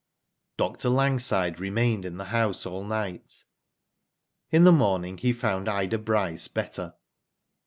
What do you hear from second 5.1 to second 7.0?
he found Ida Bryce better.